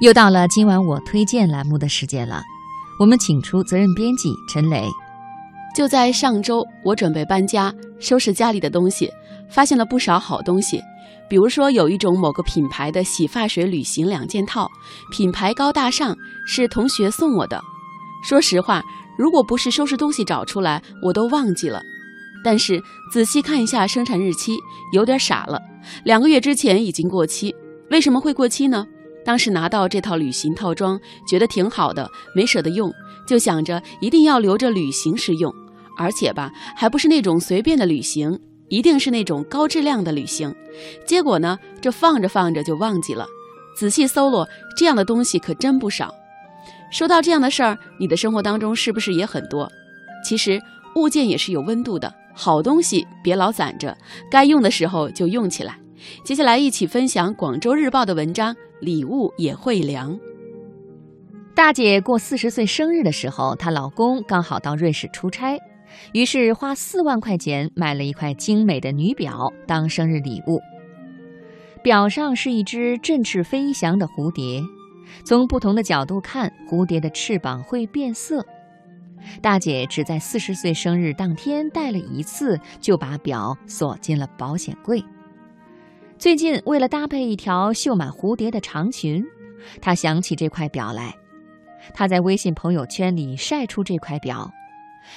[0.00, 2.40] 又到了今晚我推荐栏目的时间了，
[3.00, 4.88] 我们请出责任编辑陈雷。
[5.74, 9.10] 就在上周，我准备搬家，收拾家里的东西，
[9.50, 10.80] 发现了不少好东西。
[11.28, 14.70] 比如说，有一种某个品牌的洗发水旅行两件套，
[15.10, 17.60] 品牌高大上，是同学送我的。
[18.22, 18.80] 说实话，
[19.18, 21.82] 如果不是收拾东西找出来，我都忘记了。
[22.44, 22.80] 但是
[23.12, 24.56] 仔细看一下生产日期，
[24.92, 25.60] 有点傻了，
[26.04, 27.52] 两个月之前已经过期。
[27.90, 28.86] 为什么会过期呢？
[29.28, 32.90] 当时拿到这套旅行套装，觉得挺好的，没舍得用，
[33.26, 35.54] 就想着一定要留着旅行时用，
[35.98, 40.50] 而且吧，还不是那种随便的旅行，一定是那种高质量的旅行。
[41.04, 43.26] 结果呢，这放着放着就忘记了。
[43.76, 46.10] 仔细搜罗，这样的东西可真不少。
[46.90, 49.70] 说到这样的事儿，你的生活当中是不是也很多？
[50.24, 50.58] 其实
[50.96, 53.94] 物件也是有温度的，好东西别老攒着，
[54.30, 55.78] 该用的时候就用起来。
[56.24, 58.54] 接下来一起分享《广州日报》的文章。
[58.80, 60.16] 礼物也会凉。
[61.52, 65.58] 大姐过四十岁生日的时候，她老公刚好到瑞士出差，
[66.12, 70.60] 于是花四万块钱买了一块精美的女表当生日礼物。
[71.82, 74.62] 表上是一只振翅飞翔的蝴蝶，
[75.24, 78.46] 从不同的角度看，蝴蝶的翅膀会变色。
[79.42, 85.02] 大姐只在四十岁生日当天戴了一次，就把表锁进了保险柜。
[86.18, 89.24] 最近为了搭配一条绣满蝴蝶的长裙，
[89.80, 91.14] 她想起这块表来。
[91.94, 94.50] 她在微信朋友圈里晒出这块表，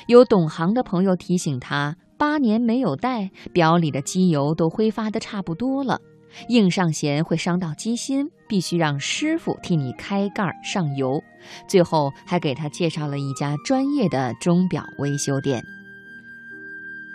[0.06, 6.00] 有懂行的朋友提醒她：八年没有戴，表里的机油都挥发的差不多了，
[6.50, 11.20] 硬上弦会伤到机芯，必须让师傅替你开盖上油。
[11.68, 15.64] 最后还给她介绍了一家专业的钟表维修店。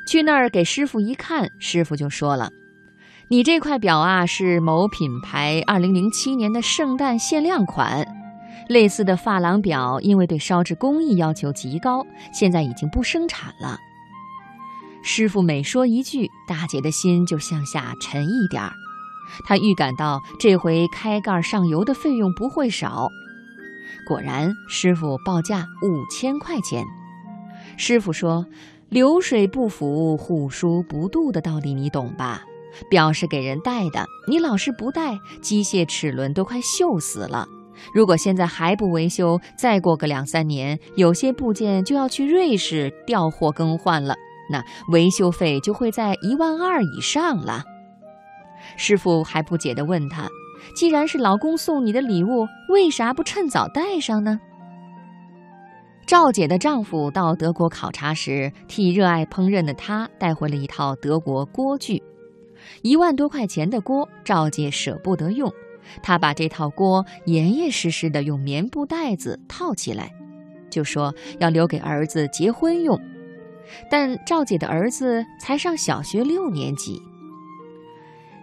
[0.09, 2.51] 去那儿给师傅一看，师傅就说了。
[3.29, 8.07] 你这块表啊，是某品牌二零零七年的圣诞限量款，
[8.69, 13.79] 类似的珐琅表，因为对烧制工艺要求极高，现在已经不生产了。
[15.03, 18.71] 师傅每说一句，大姐的心就向下沉一点儿。
[19.45, 23.09] 她预感到这回开盖上油的费用不会少。
[24.07, 26.85] 果然，师傅报价五千块钱。
[27.77, 28.47] 师傅说
[28.89, 32.45] ：“流水不腐，虎叔不渡的道理，你懂吧？”
[32.89, 37.47] 表是给人戴的，你老是不戴，机械齿轮都快锈死了。
[37.95, 44.15] 如果现在还不维修，再过个两三年，有些部件就要去瑞士调货更换了，
[44.51, 47.63] 那维修费就会在一万二以上了。
[48.77, 50.27] 师傅还不解地问他
[50.75, 54.41] ：“既然是老公送你的礼物，为啥不趁早戴上呢？”
[56.07, 62.03] 赵姐的丈夫到德国考察时，替热爱烹饪的她带回了一套德国锅具。
[62.83, 65.53] 一万多块钱的锅，赵姐舍不得用，
[66.03, 70.13] 她把这套锅严严实实的用棉布袋子套起来，
[70.71, 73.01] 就说要留给儿子结婚用。
[73.91, 77.03] 但赵姐的儿子才上小学六年级。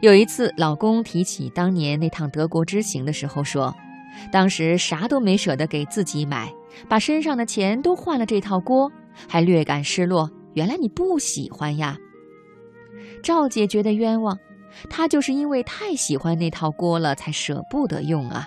[0.02, 3.74] 有一次，老公提起当年那趟德国之行的时候，说，
[4.34, 6.54] 当时啥都没舍得给自己买，
[6.90, 8.92] 把身上的钱都换了这套锅，
[9.30, 10.30] 还略感失落。
[10.56, 11.98] 原来你不喜欢呀。
[13.24, 14.38] 赵姐觉得冤枉，
[14.90, 18.46] 她就是因为太喜欢那套锅了，才舍不得用啊。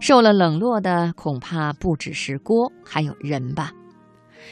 [0.00, 3.72] 受了冷落的恐怕不只是锅，还有人吧。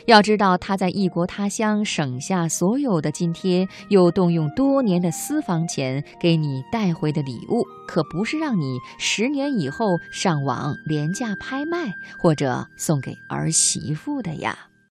[0.07, 14.59] 要知道，她在异国他乡省下所有的津贴，又动用多年的私房钱给你带回的礼物，可不是让你十年以后上网廉价拍卖或者送给儿媳妇的呀。